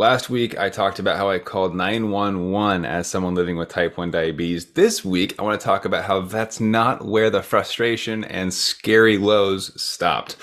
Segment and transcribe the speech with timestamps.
[0.00, 4.12] Last week, I talked about how I called 911 as someone living with type 1
[4.12, 4.66] diabetes.
[4.74, 9.18] This week, I want to talk about how that's not where the frustration and scary
[9.18, 10.36] lows stopped.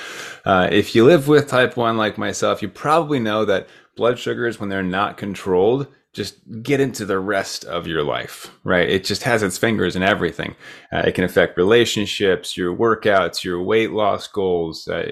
[0.44, 4.60] Uh, if you live with type 1 like myself, you probably know that blood sugars,
[4.60, 8.90] when they're not controlled, just get into the rest of your life, right?
[8.90, 10.56] It just has its fingers in everything.
[10.92, 15.12] Uh, it can affect relationships, your workouts, your weight loss goals, uh,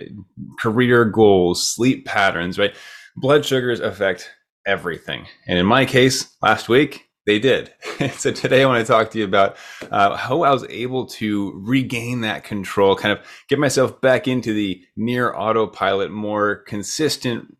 [0.59, 2.75] career goals, sleep patterns, right?
[3.15, 4.29] Blood sugars affect
[4.65, 5.27] everything.
[5.47, 7.73] And in my case, last week, they did.
[8.13, 9.55] so today I want to talk to you about
[9.91, 14.53] uh, how I was able to regain that control, kind of get myself back into
[14.53, 17.57] the near autopilot, more consistent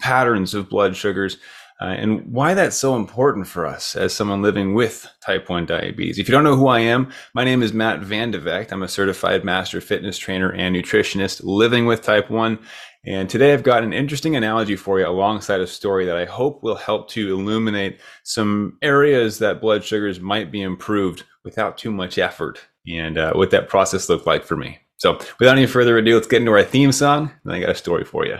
[0.00, 1.38] patterns of blood sugars.
[1.80, 6.18] Uh, and why that's so important for us as someone living with type 1 diabetes.
[6.18, 8.70] If you don't know who I am, my name is Matt Vande Vegte.
[8.70, 12.58] I'm a certified master fitness trainer and nutritionist living with type 1.
[13.06, 16.62] And today I've got an interesting analogy for you alongside a story that I hope
[16.62, 22.18] will help to illuminate some areas that blood sugars might be improved without too much
[22.18, 24.78] effort and uh, what that process looked like for me.
[24.96, 27.32] So without any further ado, let's get into our theme song.
[27.44, 28.38] And I got a story for you.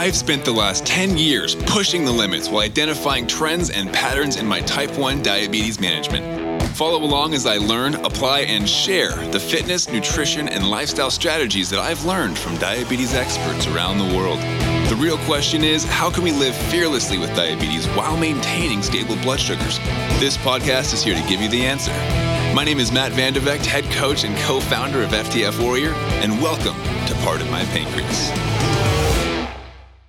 [0.00, 4.46] I've spent the last 10 years pushing the limits while identifying trends and patterns in
[4.46, 6.62] my type 1 diabetes management.
[6.74, 11.80] Follow along as I learn, apply, and share the fitness, nutrition, and lifestyle strategies that
[11.80, 14.38] I've learned from diabetes experts around the world.
[14.88, 19.38] The real question is how can we live fearlessly with diabetes while maintaining stable blood
[19.38, 19.78] sugars?
[20.18, 21.92] This podcast is here to give you the answer.
[22.54, 26.40] My name is Matt Vande Vegte, head coach and co founder of FTF Warrior, and
[26.40, 28.79] welcome to Pardon My Pancreas.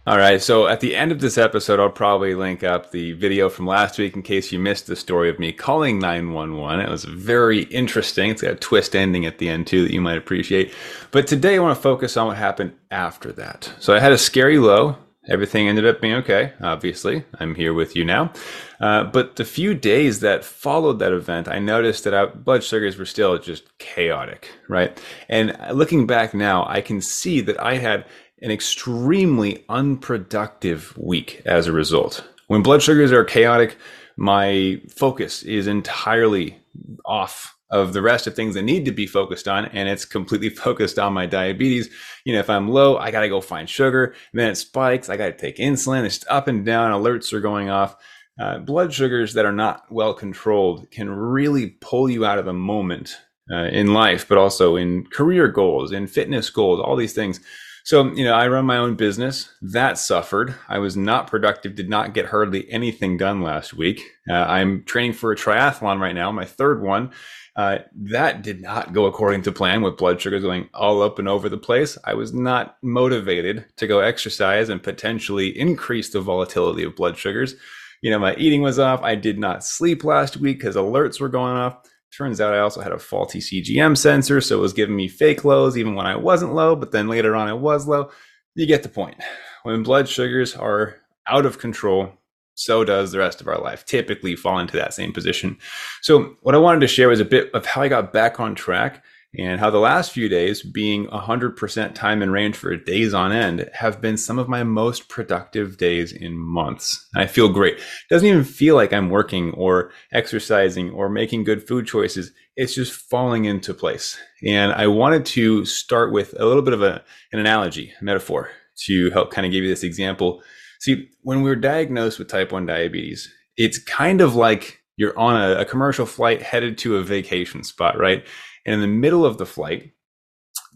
[0.08, 0.42] All right.
[0.42, 4.00] So at the end of this episode, I'll probably link up the video from last
[4.00, 6.84] week in case you missed the story of me calling 911.
[6.84, 8.32] It was very interesting.
[8.32, 10.74] It's got a twist ending at the end too that you might appreciate.
[11.12, 13.72] But today I want to focus on what happened after that.
[13.80, 14.98] So I had a scary low.
[15.30, 16.54] Everything ended up being okay.
[16.62, 18.34] Obviously, I'm here with you now.
[18.80, 22.98] Uh, but the few days that followed that event, I noticed that our blood sugars
[22.98, 25.00] were still just chaotic, right?
[25.30, 28.06] And looking back now, I can see that I had
[28.42, 32.28] an extremely unproductive week as a result.
[32.48, 33.78] When blood sugars are chaotic,
[34.18, 36.58] my focus is entirely
[37.06, 40.50] off of the rest of things that need to be focused on and it's completely
[40.66, 41.90] focused on my diabetes.
[42.26, 44.14] You know if i'm low i gotta go find sugar.
[44.34, 46.04] Then it spikes i gotta take insulin.
[46.04, 47.96] It's up and down alerts are going off.
[48.40, 52.54] Uh, blood sugars that are not well controlled can really pull you out of the
[52.54, 53.18] moment
[53.52, 57.40] uh, in life but also in career goals in fitness goals all these things
[57.84, 59.50] so, you know, I run my own business.
[59.62, 60.56] That suffered.
[60.70, 64.02] I was not productive, did not get hardly anything done last week.
[64.30, 67.12] Uh, I'm training for a triathlon right now, my third one.
[67.56, 71.28] Uh, that did not go according to plan with blood sugars going all up and
[71.28, 71.98] over the place.
[72.06, 77.56] I was not motivated to go exercise and potentially increase the volatility of blood sugars.
[78.02, 79.02] You know, my eating was off.
[79.04, 81.88] I did not sleep last week because alerts were going off.
[82.18, 85.46] Turns out I also had a faulty CGM sensor, so it was giving me fake
[85.46, 88.12] lows even when I wasn't low, but then later on I was low.
[88.56, 89.16] You get the point.
[89.64, 92.12] When blood sugars are out of control,
[92.54, 95.58] so does the rest of our life typically fall into that same position.
[96.02, 98.56] So, what I wanted to share was a bit of how I got back on
[98.56, 99.04] track
[99.38, 103.70] and how the last few days, being 100% time and range for days on end,
[103.74, 107.08] have been some of my most productive days in months.
[107.16, 107.76] I feel great.
[107.76, 112.32] It doesn't even feel like I'm working or exercising or making good food choices.
[112.58, 114.20] It's just falling into place.
[114.46, 118.50] And I wanted to start with a little bit of a, an analogy, a metaphor
[118.86, 120.44] to help kind of give you this example.
[120.82, 125.62] See, when we're diagnosed with type 1 diabetes, it's kind of like you're on a,
[125.62, 128.26] a commercial flight headed to a vacation spot, right?
[128.66, 129.94] And in the middle of the flight,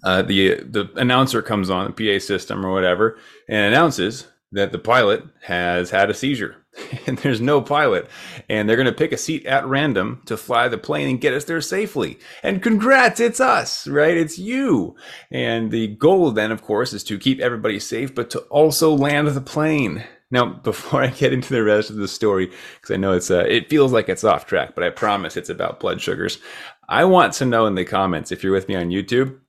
[0.04, 3.18] uh, the the announcer comes on the PA system or whatever
[3.50, 6.58] and announces that the pilot has had a seizure.
[7.08, 8.10] And there's no pilot.
[8.50, 11.34] And they're going to pick a seat at random to fly the plane and get
[11.34, 12.20] us there safely.
[12.44, 14.18] And congrats it's us right?
[14.18, 14.96] It's you.
[15.32, 19.28] And the goal then of course is to keep everybody safe but to also land
[19.30, 20.04] the plane.
[20.32, 23.46] Now before i get into the rest of the story because i know it's uh,
[23.48, 26.40] it feels like it's off track but i promise it's about blood sugars
[26.88, 29.40] I want to know in the comments if you're with me on YouTube,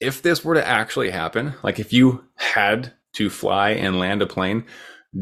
[0.00, 4.26] if this were to actually happen, like if you had to fly and land a
[4.26, 4.64] plane,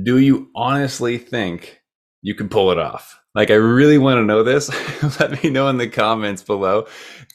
[0.02, 1.81] do you honestly think
[2.22, 3.19] you can pull it off?
[3.34, 4.70] Like, I really want to know this.
[5.20, 6.87] Let me know in the comments below.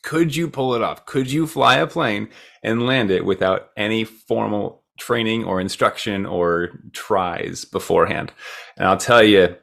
[0.01, 1.05] Could you pull it off?
[1.05, 2.29] Could you fly a plane
[2.63, 8.33] and land it without any formal training or instruction or tries beforehand?
[8.77, 9.55] And I'll tell you,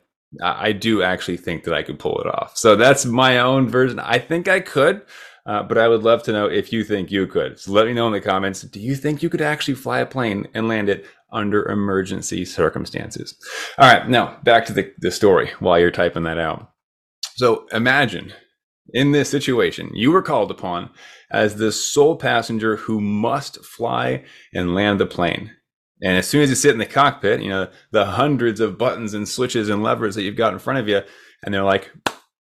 [0.43, 2.57] I do actually think that I could pull it off.
[2.57, 3.99] So that's my own version.
[3.99, 5.03] I think I could.
[5.47, 7.59] Uh, but I would love to know if you think you could.
[7.59, 8.61] So let me know in the comments.
[8.61, 13.35] Do you think you could actually fly a plane and land it under emergency circumstances?
[13.79, 16.71] All right, now back to the, the story while you're typing that out.
[17.37, 18.35] So imagine
[18.93, 20.91] in this situation, you were called upon
[21.31, 25.53] as the sole passenger who must fly and land the plane.
[26.03, 29.15] And as soon as you sit in the cockpit, you know, the hundreds of buttons
[29.15, 31.03] and switches and levers that you've got in front of you,
[31.45, 31.91] and they're like,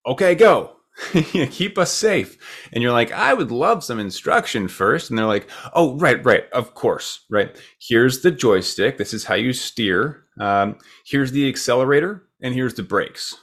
[0.07, 0.75] okay, go.
[1.51, 2.37] keep us safe.
[2.73, 5.11] And you're like, I would love some instruction first.
[5.11, 7.57] And they're like, oh, right, right, of course, right.
[7.81, 8.99] Here's the joystick.
[8.99, 10.25] This is how you steer.
[10.41, 13.37] Um, here's the accelerator, and here's the brakes.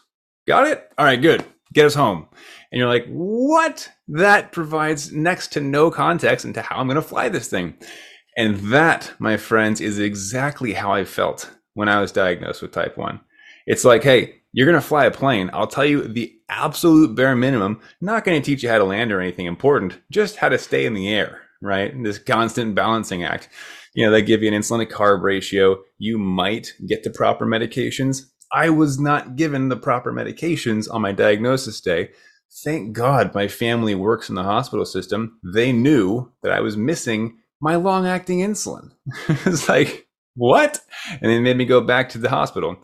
[0.48, 0.90] Got it?
[0.98, 1.44] All right, good.
[1.74, 2.28] Get us home.
[2.72, 3.90] And you're like, what?
[4.08, 7.76] That provides next to no context into how I'm going to fly this thing.
[8.38, 12.98] And that, my friends, is exactly how I felt when I was diagnosed with type
[12.98, 13.20] 1.
[13.66, 15.50] It's like, hey, you're going to fly a plane.
[15.54, 17.82] I'll tell you the absolute bare minimum.
[18.02, 20.86] Not going to teach you how to land or anything important, just how to stay
[20.86, 21.94] in the air, right?
[22.04, 23.50] This constant balancing act.
[23.94, 25.82] You know, they give you an insulin to carb ratio.
[25.98, 28.30] You might get the proper medications.
[28.52, 32.12] I was not given the proper medications on my diagnosis day.
[32.64, 35.40] Thank God my family works in the hospital system.
[35.44, 38.92] They knew that I was missing my long acting insulin.
[39.46, 40.80] it's like, what?
[41.10, 42.78] And they made me go back to the hospital.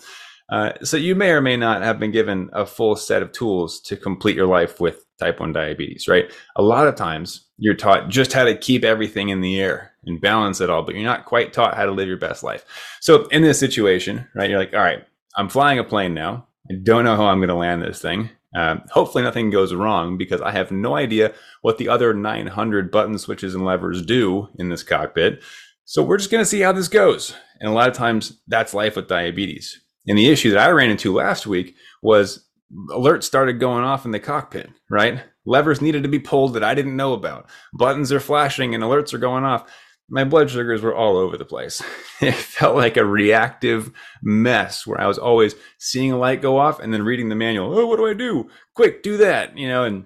[0.52, 3.80] Uh, so you may or may not have been given a full set of tools
[3.80, 6.32] to complete your life with type 1 diabetes, right?
[6.58, 10.20] A lot of times you're taught just how to keep everything in the air and
[10.20, 12.66] balance it all, but you're not quite taught how to live your best life.
[13.00, 15.06] So in this situation, right, you're like, all right,
[15.38, 16.48] I'm flying a plane now.
[16.70, 18.30] I don't know how I'm going to land this thing.
[18.56, 23.18] Um, hopefully, nothing goes wrong because I have no idea what the other 900 button
[23.18, 25.42] switches and levers do in this cockpit.
[25.86, 27.36] So, we're just going to see how this goes.
[27.60, 29.80] And a lot of times, that's life with diabetes.
[30.08, 32.48] And the issue that I ran into last week was
[32.90, 35.24] alerts started going off in the cockpit, right?
[35.46, 37.50] Levers needed to be pulled that I didn't know about.
[37.74, 39.70] Buttons are flashing and alerts are going off
[40.12, 41.82] my blood sugars were all over the place.
[42.24, 43.92] It felt like a reactive
[44.22, 47.76] mess where I was always seeing a light go off and then reading the manual.
[47.76, 48.48] Oh, what do I do?
[48.76, 49.58] Quick, do that.
[49.58, 50.06] You know, and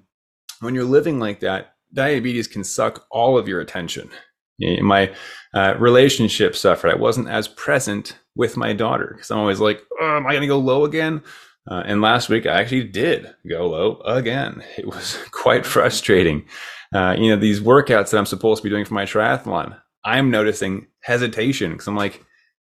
[0.61, 4.09] when you're living like that, diabetes can suck all of your attention.
[4.61, 5.13] My
[5.53, 6.89] uh, relationship suffered.
[6.89, 10.41] I wasn't as present with my daughter because I'm always like, oh, am I going
[10.41, 11.21] to go low again?
[11.69, 14.63] Uh, and last week I actually did go low again.
[14.77, 16.45] It was quite frustrating.
[16.93, 20.29] Uh, you know, these workouts that I'm supposed to be doing for my triathlon, I'm
[20.29, 22.23] noticing hesitation because I'm like,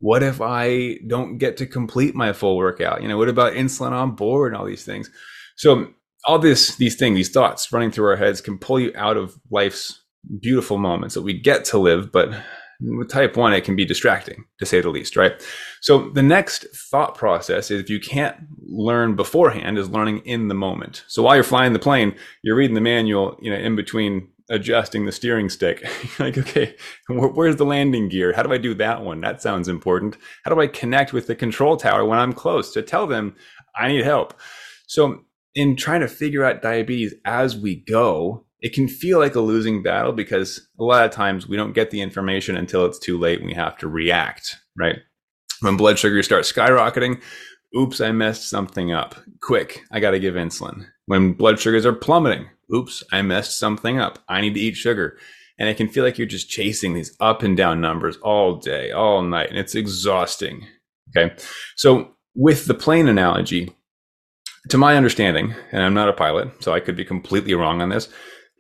[0.00, 3.02] what if I don't get to complete my full workout?
[3.02, 5.10] You know, what about insulin on board and all these things?
[5.56, 5.88] So
[6.25, 9.38] all this, these things, these thoughts running through our heads can pull you out of
[9.50, 10.02] life's
[10.40, 12.32] beautiful moments that we get to live, but
[12.80, 15.44] with type 1 it can be distracting to say the least right
[15.80, 18.36] so the next thought process is if you can't
[18.69, 22.75] learn beforehand is learning in the moment so while you're flying the plane you're reading
[22.75, 25.84] the manual you know in between adjusting the steering stick.
[26.18, 26.76] like, okay,
[27.08, 28.32] where's the landing gear?
[28.32, 29.20] How do I do that one?
[29.20, 30.16] That sounds important.
[30.44, 33.34] How do I connect with the control tower when I'm close to tell them
[33.76, 34.34] I need help?
[34.86, 35.24] So,
[35.54, 39.82] in trying to figure out diabetes as we go, it can feel like a losing
[39.82, 43.38] battle because a lot of times we don't get the information until it's too late
[43.38, 44.98] and we have to react, right?
[45.60, 47.20] When blood sugar starts skyrocketing,
[47.76, 49.16] oops, I messed something up.
[49.40, 50.86] Quick, I got to give insulin.
[51.08, 54.19] When blood sugars are plummeting, oops, I messed something up.
[54.28, 55.16] I need to eat sugar.
[55.58, 58.90] And it can feel like you're just chasing these up and down numbers all day,
[58.90, 60.66] all night, and it's exhausting.
[61.16, 61.34] Okay.
[61.76, 63.75] So, with the plane analogy,
[64.68, 67.88] to my understanding, and I'm not a pilot, so I could be completely wrong on
[67.88, 68.11] this,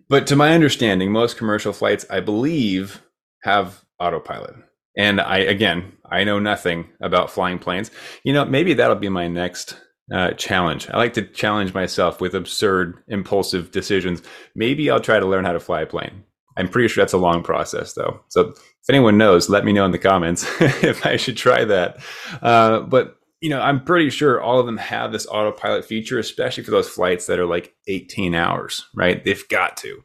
[0.08, 3.02] but to my understanding, most commercial flights, I believe,
[3.42, 4.54] have autopilot.
[4.96, 7.90] And I, again, I know nothing about flying planes.
[8.24, 9.76] You know, maybe that'll be my next
[10.12, 10.88] uh, challenge.
[10.90, 14.22] I like to challenge myself with absurd, impulsive decisions.
[14.54, 16.24] Maybe I'll try to learn how to fly a plane.
[16.56, 18.20] I'm pretty sure that's a long process, though.
[18.28, 21.98] So if anyone knows, let me know in the comments if I should try that.
[22.42, 26.64] Uh, but you know, I'm pretty sure all of them have this autopilot feature, especially
[26.64, 29.24] for those flights that are like 18 hours, right?
[29.24, 30.02] They've got to.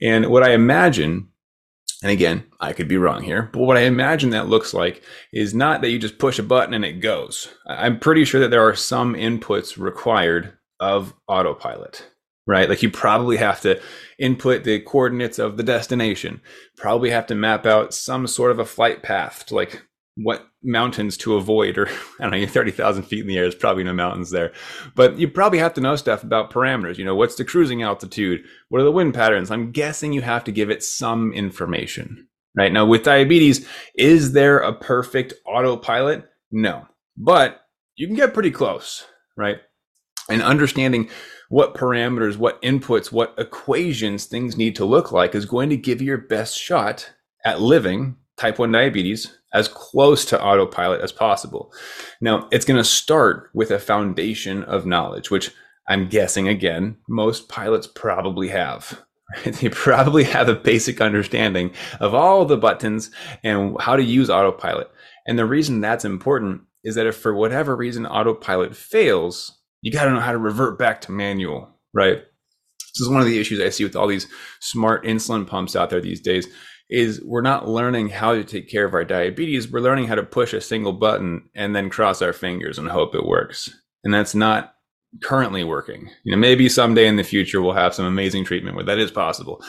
[0.00, 1.28] And what I imagine
[2.02, 5.02] and again, I could be wrong here, but what I imagine that looks like
[5.32, 7.48] is not that you just push a button and it goes.
[7.66, 12.08] I'm pretty sure that there are some inputs required of autopilot,
[12.46, 12.70] right?
[12.70, 13.80] Like you probably have to
[14.18, 16.40] input the coordinates of the destination,
[16.76, 19.82] probably have to map out some sort of a flight path to like
[20.16, 21.88] what mountains to avoid, or
[22.20, 24.52] I don't know, 30,000 feet in the air, there's probably no mountains there.
[24.94, 26.98] But you probably have to know stuff about parameters.
[26.98, 28.44] You know, what's the cruising altitude?
[28.68, 29.50] What are the wind patterns?
[29.50, 32.72] I'm guessing you have to give it some information, right?
[32.72, 36.28] Now, with diabetes, is there a perfect autopilot?
[36.50, 36.86] No,
[37.16, 37.62] but
[37.96, 39.58] you can get pretty close, right?
[40.28, 41.10] And understanding
[41.48, 46.00] what parameters, what inputs, what equations things need to look like is going to give
[46.00, 47.12] you your best shot
[47.44, 51.72] at living type 1 diabetes as close to autopilot as possible.
[52.20, 55.52] Now, it's going to start with a foundation of knowledge, which
[55.88, 59.02] I'm guessing again, most pilots probably have.
[59.44, 63.12] They probably have a basic understanding of all the buttons
[63.44, 64.90] and how to use autopilot.
[65.24, 70.06] And the reason that's important is that if for whatever reason autopilot fails, you got
[70.06, 72.22] to know how to revert back to manual, right?
[72.92, 74.26] This is one of the issues I see with all these
[74.58, 76.48] smart insulin pumps out there these days
[76.90, 79.70] is we're not learning how to take care of our diabetes.
[79.70, 83.14] We're learning how to push a single button and then cross our fingers and hope
[83.14, 83.70] it works.
[84.02, 84.74] And that's not
[85.22, 86.10] currently working.
[86.24, 89.12] You know, maybe someday in the future we'll have some amazing treatment where that is
[89.12, 89.62] possible.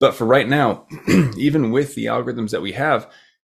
[0.00, 0.86] But for right now,
[1.36, 3.08] even with the algorithms that we have,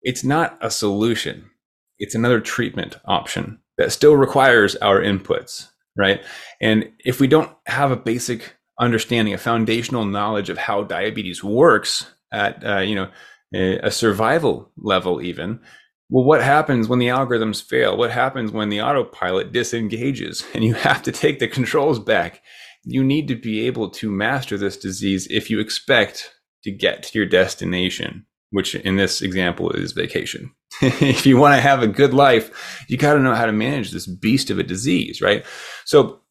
[0.04, 1.50] it's not a solution.
[1.98, 6.24] It's another treatment option that still requires our inputs, right?
[6.62, 12.06] And if we don't have a basic understanding, a foundational knowledge of how diabetes works
[12.32, 13.10] at, uh, you know,
[13.54, 15.62] a survival level, even,
[16.10, 17.98] well, what happens when the algorithms fail?
[17.98, 22.42] What happens when the autopilot disengages and you have to take the controls back?
[22.84, 27.20] You need to be able to master this disease if you expect to get to
[27.20, 30.52] your destination, which in this example is vacation.
[30.82, 33.92] if you want to have a good life, you got to know how to manage
[33.92, 35.46] this beast of a disease, right?
[35.84, 36.22] So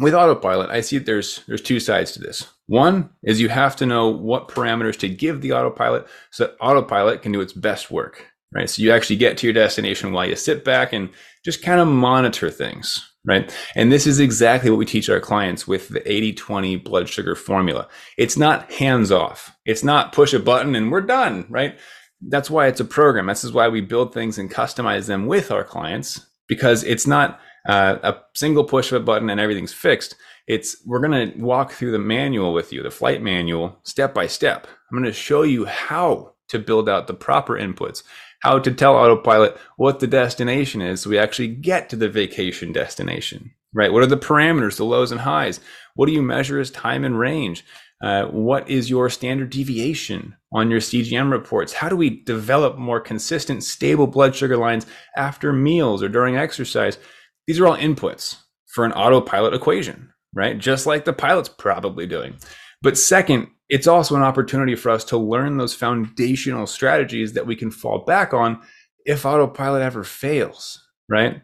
[0.00, 2.48] with autopilot, I see there's there's two sides to this.
[2.66, 7.22] One is you have to know what parameters to give the autopilot so that autopilot
[7.22, 8.68] can do its best work right?
[8.68, 11.10] So you actually get to your destination while you sit back and
[11.44, 13.54] just kind of monitor things, right?
[13.76, 17.34] And this is exactly what we teach our clients with the 80 20 blood sugar
[17.34, 17.88] formula.
[18.18, 21.78] It's not hands off, it's not push a button and we're done, right?
[22.22, 23.26] That's why it's a program.
[23.26, 27.40] This is why we build things and customize them with our clients because it's not
[27.66, 30.16] uh, a single push of a button and everything's fixed.
[30.46, 34.26] It's we're going to walk through the manual with you, the flight manual, step by
[34.26, 34.66] step.
[34.90, 38.02] I'm going to show you how to build out the proper inputs,
[38.40, 42.72] how to tell autopilot what the destination is so we actually get to the vacation
[42.72, 43.92] destination, right?
[43.92, 45.60] What are the parameters, the lows and highs?
[45.94, 47.64] What do you measure as time and range?
[48.02, 51.74] Uh, what is your standard deviation on your CGM reports?
[51.74, 54.86] How do we develop more consistent, stable blood sugar lines
[55.16, 56.98] after meals or during exercise?
[57.46, 60.58] These are all inputs for an autopilot equation, right?
[60.58, 62.36] Just like the pilot's probably doing.
[62.82, 67.56] But second, it's also an opportunity for us to learn those foundational strategies that we
[67.56, 68.60] can fall back on
[69.04, 71.42] if autopilot ever fails, right?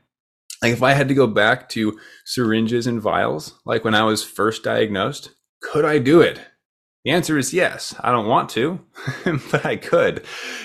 [0.62, 4.24] Like if I had to go back to syringes and vials, like when I was
[4.24, 5.30] first diagnosed,
[5.62, 6.40] could I do it?
[7.04, 7.94] The answer is yes.
[8.00, 8.80] I don't want to,
[9.52, 10.24] but I could.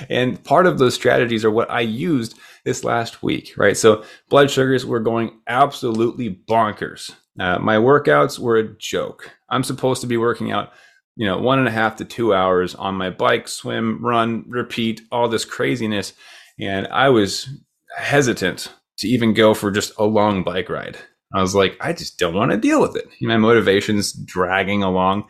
[0.09, 3.77] And part of those strategies are what I used this last week, right?
[3.77, 7.11] So blood sugars were going absolutely bonkers.
[7.39, 9.31] Uh, my workouts were a joke.
[9.49, 10.71] I'm supposed to be working out
[11.15, 15.01] you know, one and a half to two hours on my bike, swim, run, repeat,
[15.11, 16.13] all this craziness.
[16.59, 17.49] And I was
[17.97, 20.97] hesitant to even go for just a long bike ride.
[21.33, 23.07] I was like, I just don't want to deal with it.
[23.21, 25.27] My motivation's dragging along.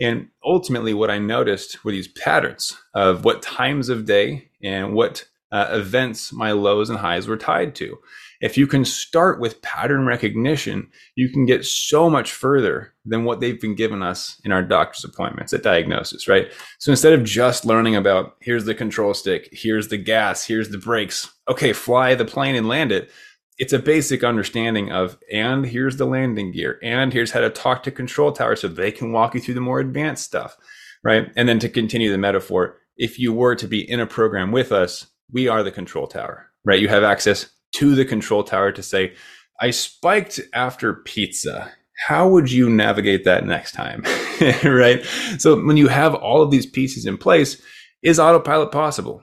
[0.00, 5.24] And ultimately, what I noticed were these patterns of what times of day and what
[5.54, 7.96] uh, events my lows and highs were tied to.
[8.40, 13.38] If you can start with pattern recognition, you can get so much further than what
[13.38, 16.50] they've been giving us in our doctor's appointments at diagnosis, right?
[16.80, 20.78] So instead of just learning about here's the control stick, here's the gas, here's the
[20.78, 23.12] brakes, okay, fly the plane and land it.
[23.56, 27.84] It's a basic understanding of, and here's the landing gear, and here's how to talk
[27.84, 30.56] to control tower so they can walk you through the more advanced stuff,
[31.04, 31.30] right?
[31.36, 34.72] And then to continue the metaphor, if you were to be in a program with
[34.72, 36.80] us, we are the control tower, right?
[36.80, 39.14] You have access to the control tower to say,
[39.60, 41.72] I spiked after pizza.
[42.06, 44.04] How would you navigate that next time?
[44.64, 45.04] right?
[45.38, 47.60] So when you have all of these pieces in place,
[48.02, 49.22] is autopilot possible?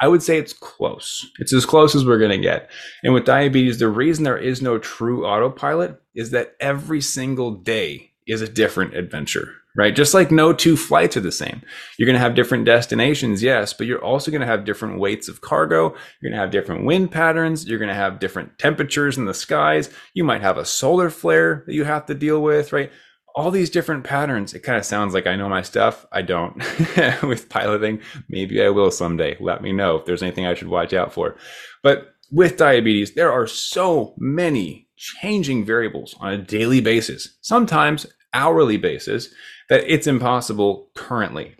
[0.00, 1.26] I would say it's close.
[1.38, 2.70] It's as close as we're going to get.
[3.02, 8.12] And with diabetes, the reason there is no true autopilot is that every single day
[8.26, 9.94] is a different adventure, right?
[9.94, 11.62] Just like no two flights are the same.
[11.96, 15.28] You're going to have different destinations, yes, but you're also going to have different weights
[15.28, 15.94] of cargo.
[16.20, 17.66] You're going to have different wind patterns.
[17.66, 19.90] You're going to have different temperatures in the skies.
[20.14, 22.90] You might have a solar flare that you have to deal with, right?
[23.36, 24.54] All these different patterns.
[24.54, 26.06] It kind of sounds like I know my stuff.
[26.10, 26.56] I don't
[27.22, 28.00] with piloting.
[28.28, 29.36] Maybe I will someday.
[29.38, 31.36] Let me know if there's anything I should watch out for.
[31.82, 38.06] But with diabetes, there are so many changing variables on a daily basis, sometimes
[38.36, 39.28] hourly basis
[39.68, 41.56] that it's impossible currently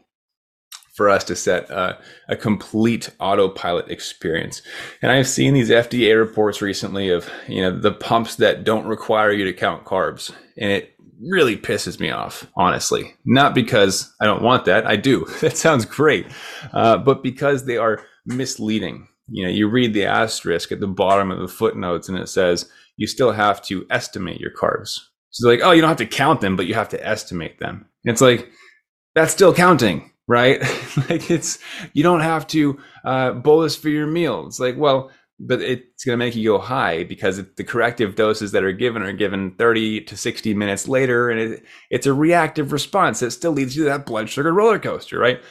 [0.97, 1.99] for us to set a,
[2.41, 4.63] complete autopilot experience.
[5.03, 9.31] And I've seen these FDA reports recently of, you know, the pumps that don't require
[9.31, 10.33] you to count carbs.
[10.57, 13.15] And it really pisses me off, honestly.
[13.27, 14.87] Not because I don't want that.
[14.87, 15.27] I do.
[15.41, 16.27] That sounds great.
[16.73, 19.07] Uh, but because they are misleading.
[19.29, 22.71] You know, you read the asterisk at the bottom of the footnotes and it says
[22.97, 25.01] you still have to estimate your carbs.
[25.31, 27.87] So like, oh, you don't have to count them, but you have to estimate them.
[28.05, 28.51] And it's like,
[29.15, 30.61] that's still counting, right?
[31.09, 31.59] like it's,
[31.93, 34.47] you don't have to uh, bolus for your meal.
[34.47, 38.53] It's like, well, but it's going to make you go high because the corrective doses
[38.53, 41.29] that are given are given 30 to 60 minutes later.
[41.29, 44.79] And it, it's a reactive response that still leads you to that blood sugar roller
[44.79, 45.43] coaster, right?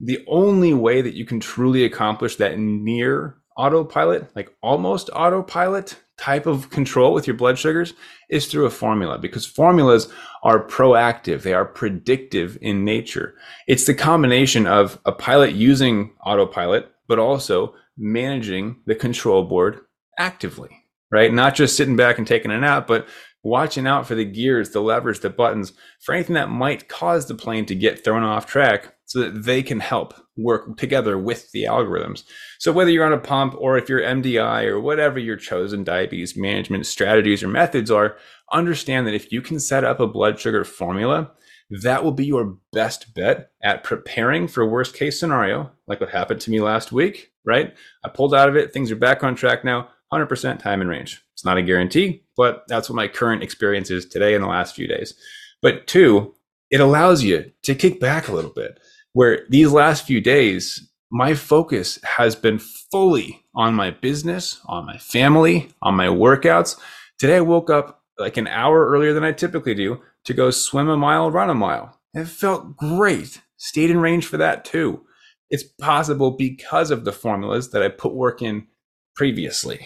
[0.00, 6.46] The only way that you can truly accomplish that near autopilot, like almost autopilot type
[6.46, 7.94] of control with your blood sugars
[8.28, 11.42] is through a formula because formulas are proactive.
[11.42, 13.34] They are predictive in nature.
[13.66, 19.80] It's the combination of a pilot using autopilot, but also managing the control board
[20.18, 21.32] actively, right?
[21.32, 23.08] Not just sitting back and taking a nap, but
[23.42, 27.34] watching out for the gears, the levers, the buttons, for anything that might cause the
[27.34, 31.64] plane to get thrown off track so that they can help work together with the
[31.64, 32.22] algorithms.
[32.58, 36.36] So whether you're on a pump or if you're MDI or whatever your chosen diabetes
[36.36, 38.16] management strategies or methods are,
[38.52, 41.32] understand that if you can set up a blood sugar formula,
[41.70, 46.40] that will be your best bet at preparing for worst case scenario, like what happened
[46.40, 47.74] to me last week, right?
[48.04, 51.22] I pulled out of it, things are back on track now, 100% time and range.
[51.34, 54.74] It's not a guarantee, but that's what my current experience is today in the last
[54.74, 55.14] few days.
[55.60, 56.34] But two,
[56.70, 58.78] it allows you to kick back a little bit
[59.18, 64.96] where these last few days, my focus has been fully on my business, on my
[64.96, 66.78] family, on my workouts.
[67.18, 70.88] Today, I woke up like an hour earlier than I typically do to go swim
[70.88, 71.98] a mile, run a mile.
[72.14, 73.40] It felt great.
[73.56, 75.04] Stayed in range for that too.
[75.50, 78.68] It's possible because of the formulas that I put work in
[79.16, 79.84] previously.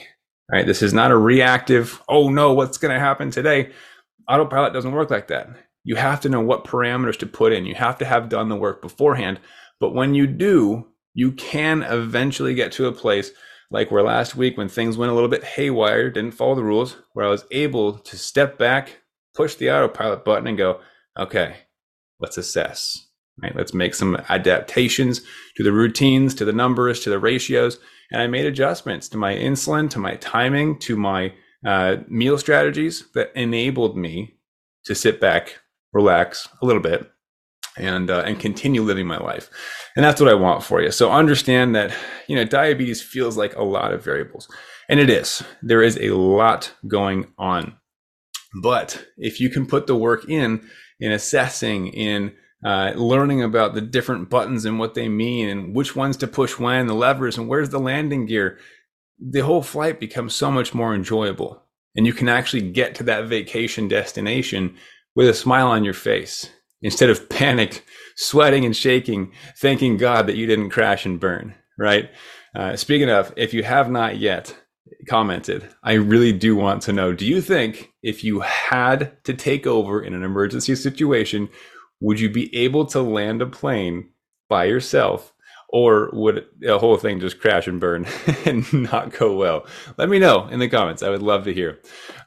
[0.50, 0.66] Right?
[0.66, 3.72] This is not a reactive, oh no, what's going to happen today?
[4.28, 5.48] Autopilot doesn't work like that.
[5.84, 7.66] You have to know what parameters to put in.
[7.66, 9.40] You have to have done the work beforehand.
[9.80, 13.32] But when you do, you can eventually get to a place
[13.70, 16.96] like where last week when things went a little bit haywire, didn't follow the rules,
[17.14, 19.00] where I was able to step back,
[19.35, 20.80] push the autopilot button and go,
[21.18, 21.57] okay,
[22.20, 23.09] let's assess.
[23.42, 23.57] Right?
[23.57, 25.22] Let's make some adaptations
[25.57, 27.78] to the routines, to the numbers, to the ratios.
[28.11, 31.33] And I made adjustments to my insulin, to my timing, to my
[31.64, 34.37] uh, meal strategies that enabled me
[34.85, 35.61] to sit back,
[35.92, 37.11] relax a little bit,
[37.76, 39.50] and uh, and continue living my life.
[39.96, 40.90] And that's what I want for you.
[40.90, 41.94] So understand that
[42.28, 44.48] you know diabetes feels like a lot of variables,
[44.88, 45.42] and it is.
[45.62, 47.76] There is a lot going on,
[48.62, 50.68] but if you can put the work in
[51.00, 52.33] in assessing in
[52.64, 56.59] uh, learning about the different buttons and what they mean and which ones to push
[56.59, 58.59] when, the levers and where's the landing gear,
[59.18, 61.61] the whole flight becomes so much more enjoyable.
[61.96, 64.76] And you can actually get to that vacation destination
[65.14, 66.51] with a smile on your face
[66.83, 67.85] instead of panic,
[68.16, 72.11] sweating and shaking, thanking God that you didn't crash and burn, right?
[72.55, 74.55] Uh, speaking of, if you have not yet
[75.09, 79.66] commented, I really do want to know do you think if you had to take
[79.66, 81.48] over in an emergency situation,
[82.01, 84.11] would you be able to land a plane
[84.48, 85.32] by yourself
[85.72, 88.06] or would the whole thing just crash and burn
[88.44, 89.66] and not go well?
[89.96, 91.02] Let me know in the comments.
[91.02, 91.80] I would love to hear.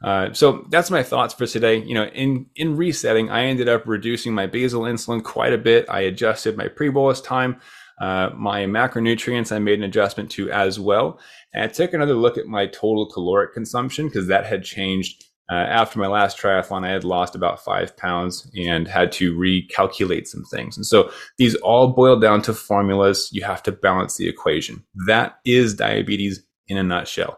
[0.03, 1.77] Uh, so that's my thoughts for today.
[1.77, 5.86] You know, in in resetting, I ended up reducing my basal insulin quite a bit.
[5.89, 7.62] I adjusted my pre-bolus time.
[8.01, 11.19] Uh, my macronutrients I made an adjustment to as well.
[11.53, 15.55] And I took another look at my total caloric consumption because that had changed uh,
[15.55, 20.43] after my last triathlon, I had lost about five pounds and had to recalculate some
[20.45, 20.75] things.
[20.75, 23.29] And so these all boil down to formulas.
[23.31, 24.84] You have to balance the equation.
[25.05, 27.38] That is diabetes in a nutshell,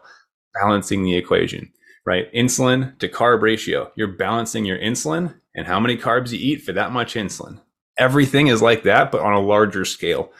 [0.54, 1.70] balancing the equation,
[2.06, 2.32] right?
[2.32, 3.92] Insulin to carb ratio.
[3.94, 7.60] You're balancing your insulin and how many carbs you eat for that much insulin.
[7.98, 10.32] Everything is like that, but on a larger scale.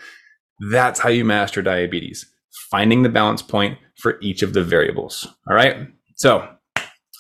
[0.70, 2.24] That's how you master diabetes,
[2.70, 5.26] finding the balance point for each of the variables.
[5.48, 5.88] All right.
[6.14, 6.48] So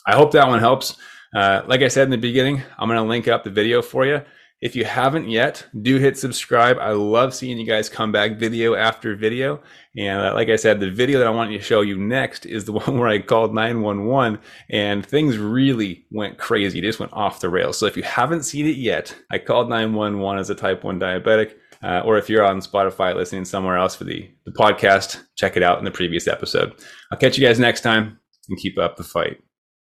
[0.08, 0.96] I hope that one helps.
[1.34, 4.06] Uh, like I said in the beginning, I'm going to link up the video for
[4.06, 4.22] you.
[4.62, 6.78] If you haven't yet, do hit subscribe.
[6.78, 9.60] I love seeing you guys come back video after video.
[9.96, 12.64] And uh, like I said, the video that I want to show you next is
[12.64, 14.40] the one where I called 911
[14.70, 16.78] and things really went crazy.
[16.78, 17.78] It just went off the rails.
[17.78, 21.54] So if you haven't seen it yet, I called 911 as a type 1 diabetic.
[21.82, 25.62] Uh, or if you're on Spotify listening somewhere else for the, the podcast, check it
[25.62, 26.72] out in the previous episode.
[27.12, 28.18] I'll catch you guys next time
[28.48, 29.38] and keep up the fight.